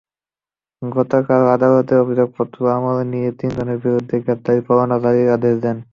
[0.81, 5.77] গতকাল আদালত অভিযোগপত্র আমলে নিয়ে তিনজনের বিরুদ্ধে গ্রেপ্তারি পরোয়ানা জারির আদেশ দেন।